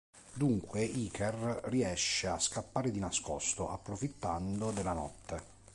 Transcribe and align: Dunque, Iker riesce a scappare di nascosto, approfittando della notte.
Dunque, 0.33 0.81
Iker 0.83 1.61
riesce 1.65 2.25
a 2.25 2.39
scappare 2.39 2.89
di 2.89 2.97
nascosto, 2.97 3.69
approfittando 3.69 4.71
della 4.71 4.93
notte. 4.93 5.43